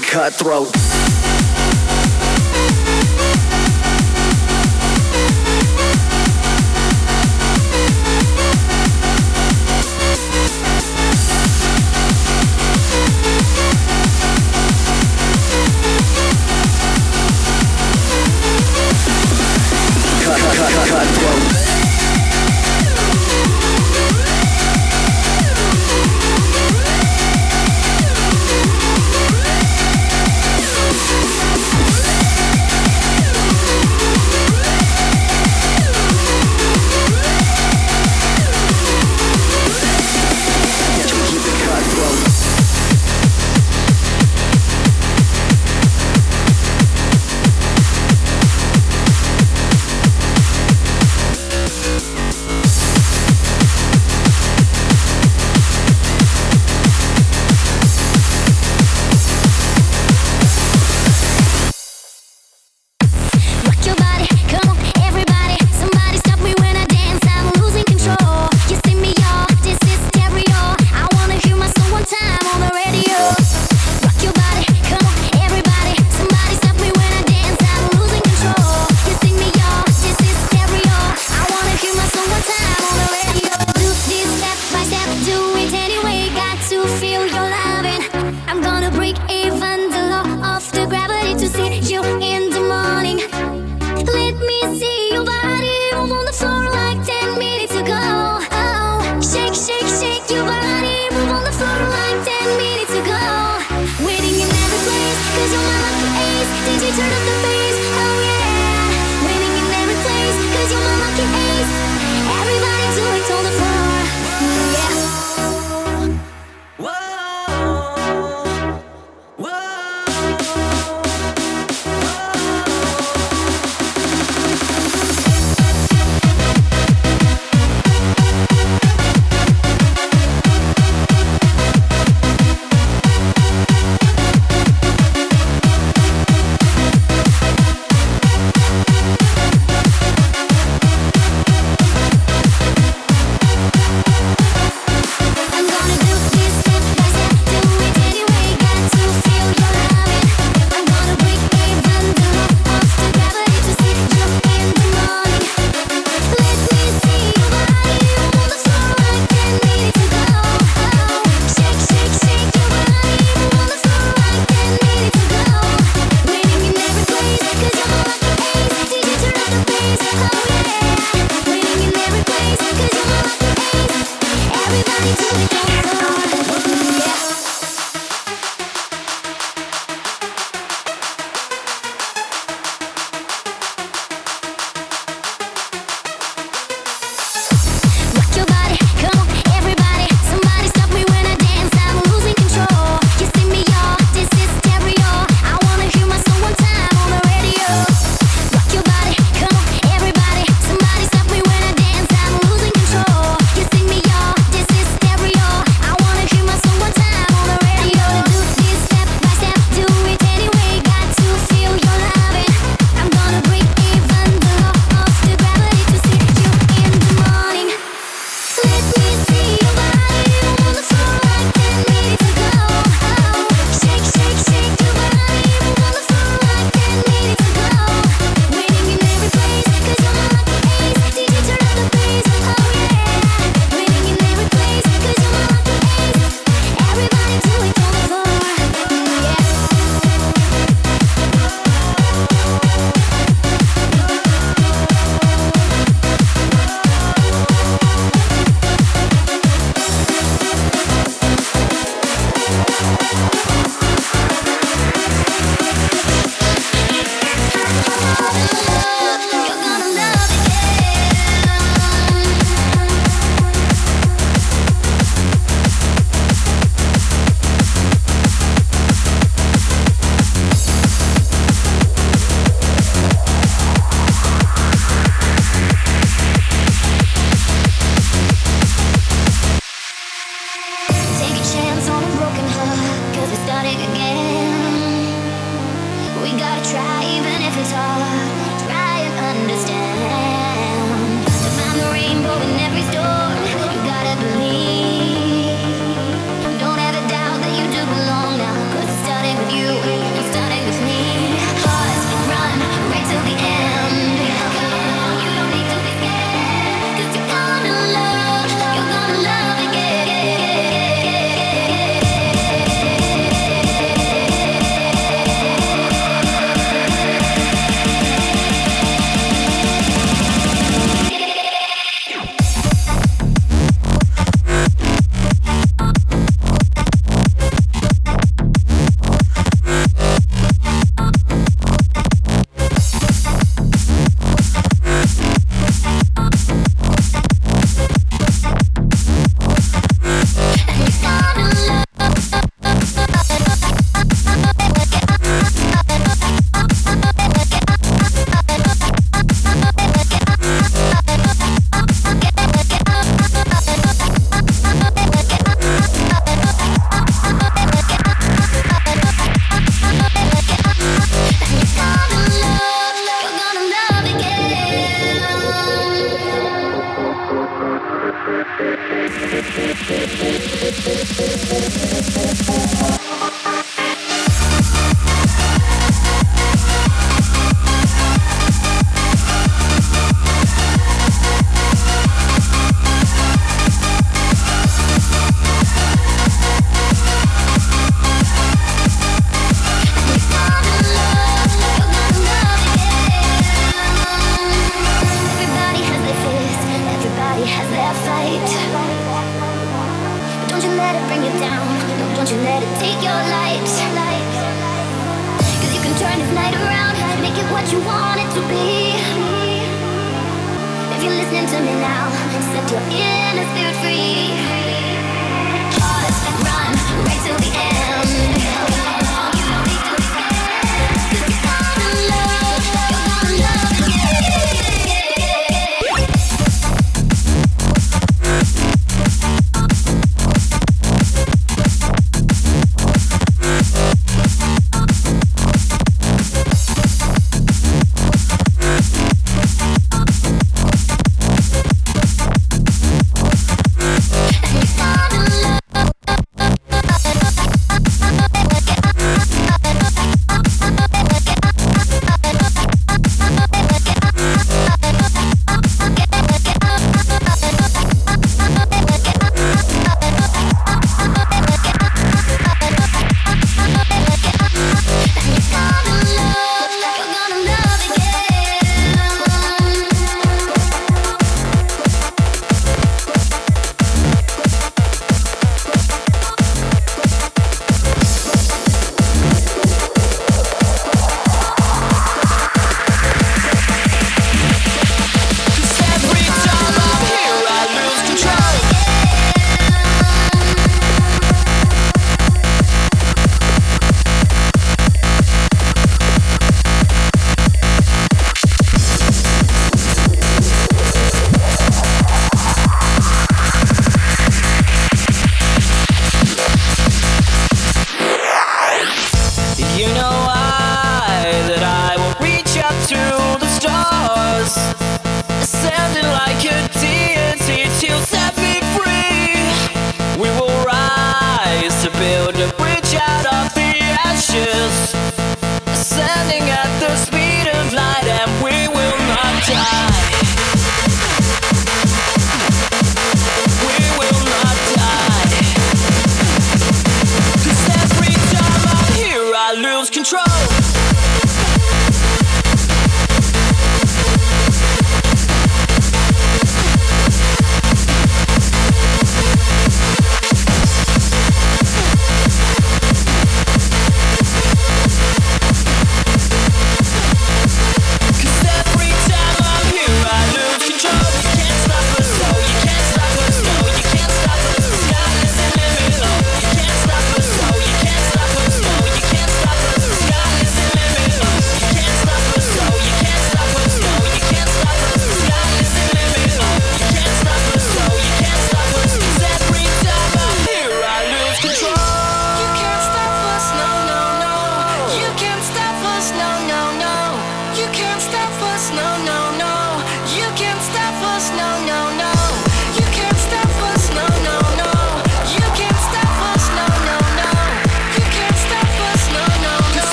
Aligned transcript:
cutthroat. 0.00 0.79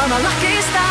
Are 0.00 0.08
my 0.08 0.18
lucky 0.22 0.62
star. 0.62 0.89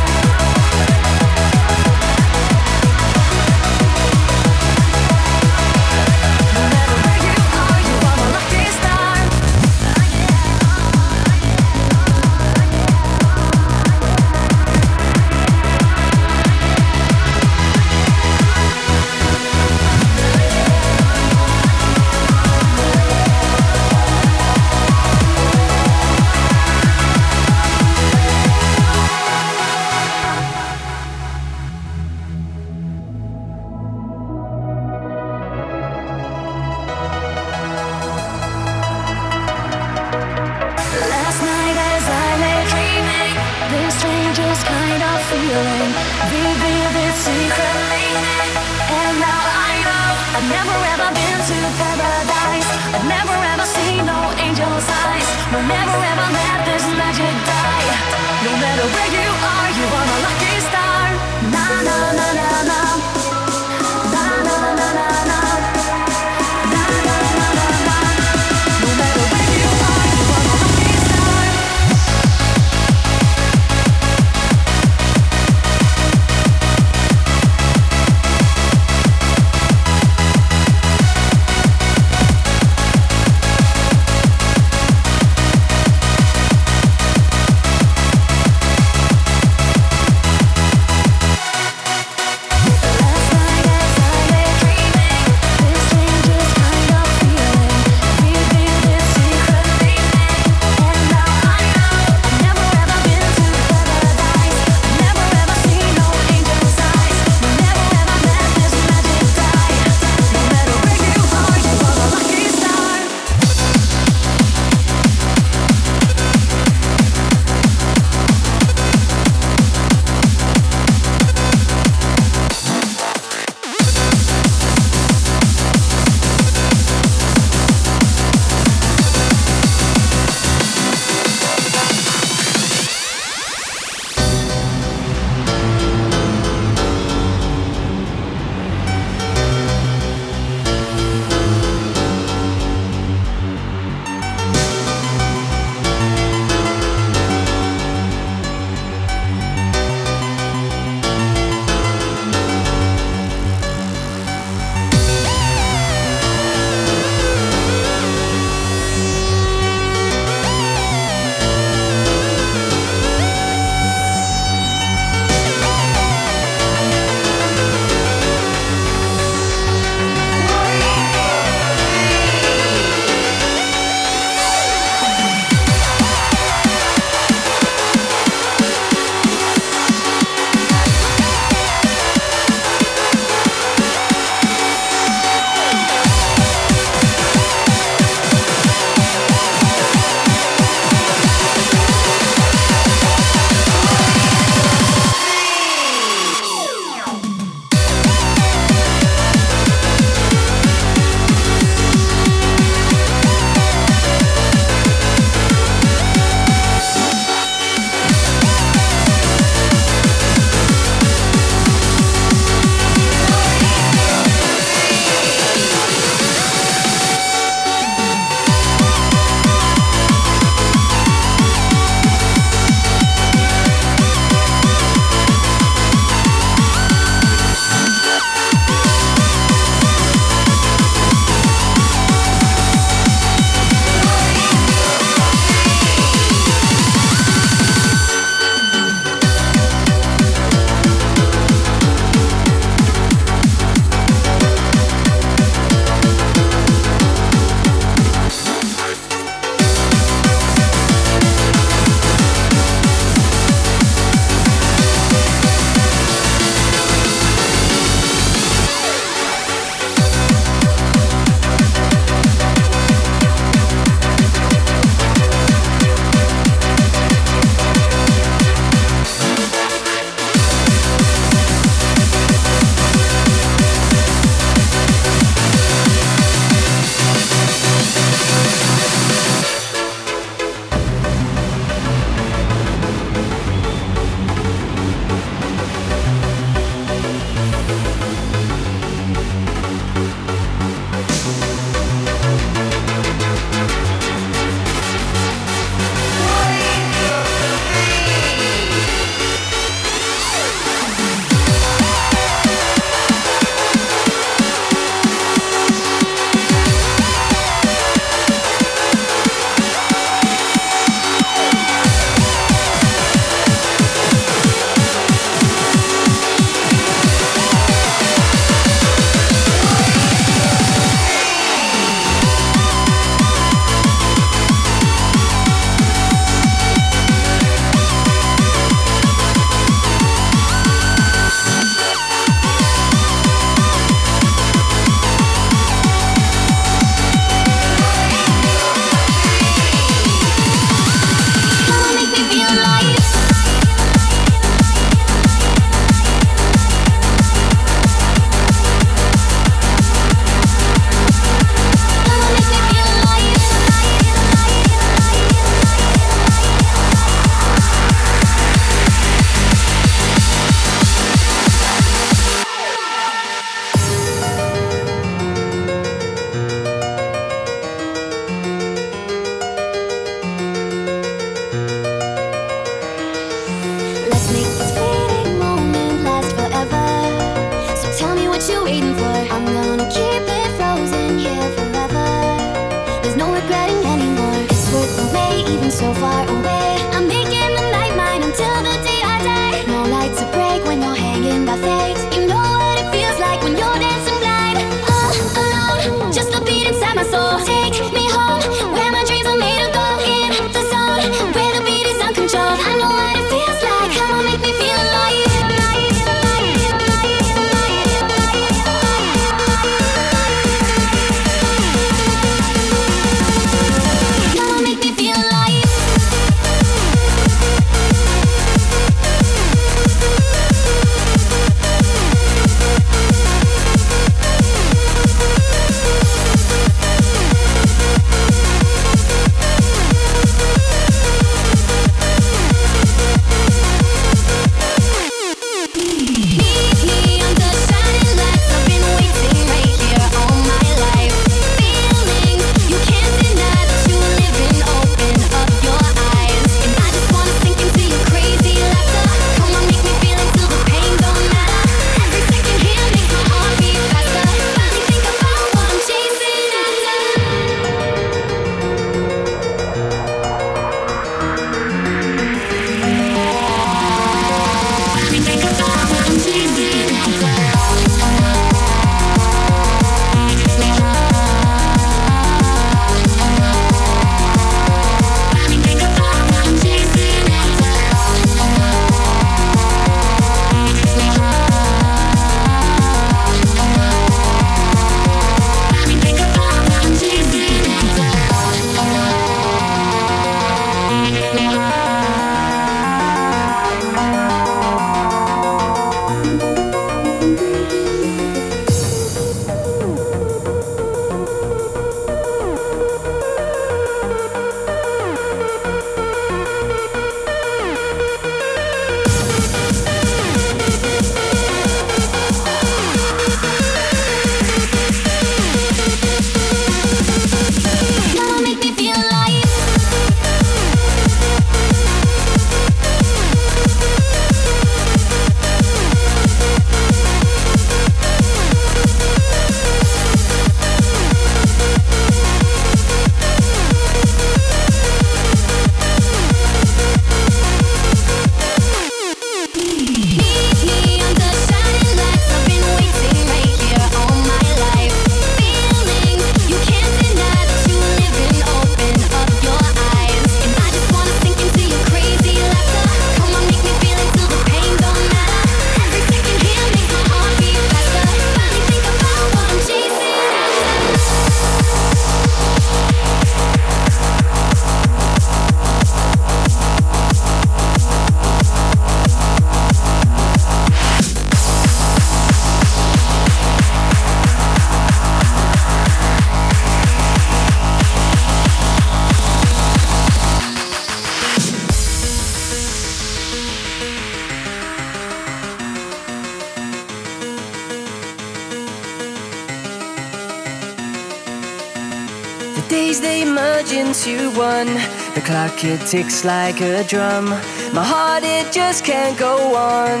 Clock 595.30 595.64
it 595.64 595.80
ticks 595.86 596.24
like 596.24 596.60
a 596.60 596.82
drum. 596.82 597.26
My 597.72 597.84
heart 597.84 598.24
it 598.24 598.52
just 598.52 598.84
can't 598.84 599.16
go 599.16 599.36
on 599.54 600.00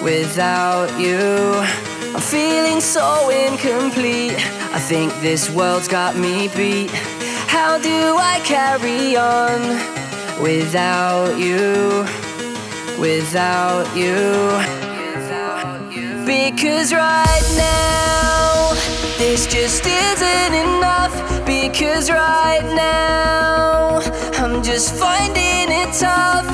without 0.00 0.90
you. 0.96 1.18
I'm 2.14 2.20
feeling 2.20 2.80
so 2.80 3.30
incomplete. 3.30 4.38
I 4.78 4.78
think 4.78 5.10
this 5.20 5.50
world's 5.50 5.88
got 5.88 6.14
me 6.16 6.46
beat. 6.56 6.92
How 7.56 7.78
do 7.78 8.00
I 8.32 8.34
carry 8.44 9.16
on 9.16 9.60
without 10.40 11.36
you? 11.36 12.06
Without 13.06 13.86
you. 13.96 14.22
Because 16.24 16.92
right 16.92 17.46
now, 17.56 18.72
this 19.18 19.46
just 19.46 19.84
isn't 19.84 20.54
enough. 20.54 21.33
Because 21.46 22.10
right 22.10 22.64
now, 22.74 24.00
I'm 24.42 24.62
just 24.62 24.94
finding 24.94 25.68
it 25.70 25.92
tough 25.92 26.48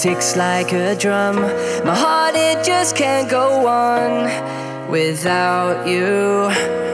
ticks 0.00 0.34
like 0.34 0.72
a 0.72 0.96
drum. 0.96 1.36
My 1.84 1.94
heart 1.94 2.34
it 2.34 2.64
just 2.64 2.96
can't 2.96 3.28
go 3.28 3.66
on 3.66 4.90
without 4.90 5.86
you. 5.86 6.44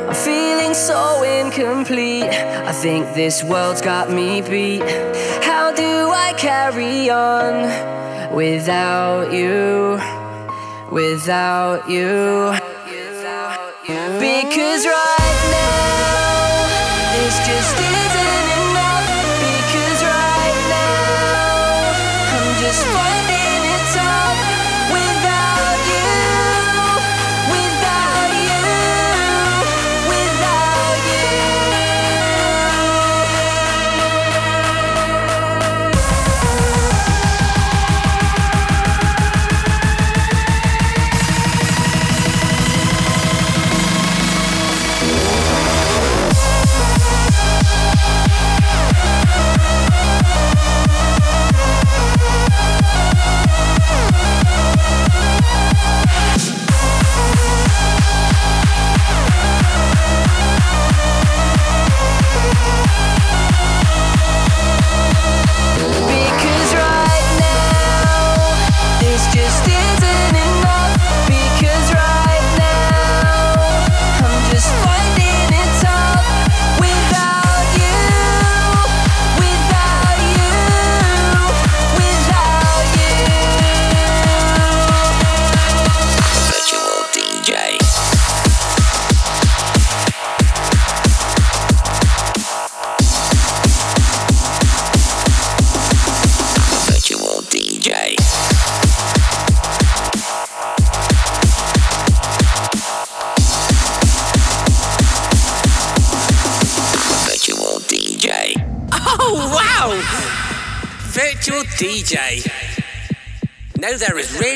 I'm 0.08 0.14
feeling 0.14 0.74
so 0.74 1.22
incomplete. 1.22 2.24
I 2.24 2.72
think 2.72 3.14
this 3.14 3.44
world's 3.44 3.80
got 3.80 4.10
me 4.10 4.40
beat. 4.40 4.82
How 5.44 5.72
do 5.72 6.10
I 6.10 6.34
carry 6.36 7.08
on 7.08 8.34
without 8.34 9.32
you? 9.32 10.00
Without 10.90 11.88
you. 11.88 12.65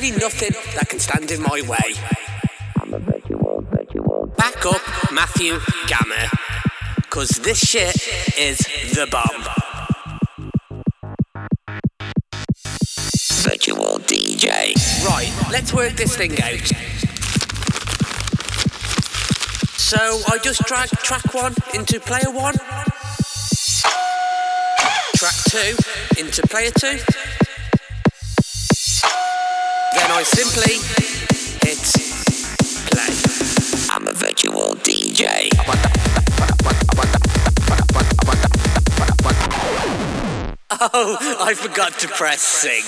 really 0.01 0.17
nothing 0.19 0.53
that 0.75 0.89
can 0.89 0.99
stand 0.99 1.31
in 1.31 1.43
my 1.43 1.63
way. 1.69 1.95
Back 4.37 4.65
up 4.67 4.81
Matthew 5.13 5.59
Gamma, 5.89 6.31
cause 7.11 7.29
this 7.43 7.59
shit 7.59 7.97
is 8.39 8.59
the 8.95 9.07
bomb. 9.11 9.43
Virtual 13.43 13.99
DJ. 14.07 14.75
Right, 15.05 15.33
let's 15.51 15.75
work 15.75 15.93
this 15.95 16.17
thing 16.17 16.41
out. 16.43 16.67
So 19.77 19.99
I 20.29 20.39
just 20.39 20.63
drag 20.65 20.89
track 20.89 21.35
one 21.35 21.55
into 21.75 22.01
player 22.01 22.31
one, 22.31 22.55
track 25.17 25.35
two 25.51 25.77
into 26.19 26.43
player 26.47 26.71
two 26.71 26.99
then 30.01 30.11
I 30.13 30.23
simply 30.23 30.77
hit 31.61 31.79
play. 32.89 33.13
I'm 33.93 34.07
a 34.09 34.13
virtual 34.13 34.75
DJ. 34.77 35.51
Oh, 40.83 41.37
I 41.41 41.53
forgot 41.53 41.99
to 41.99 42.09
press 42.09 42.41
sync. 42.41 42.87